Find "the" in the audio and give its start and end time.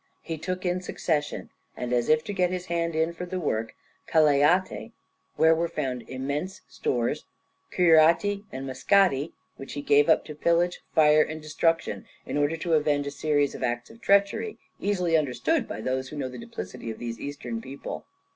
3.27-3.39, 16.29-16.39